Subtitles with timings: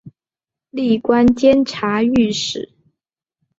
[0.71, 2.71] 历官监察御史。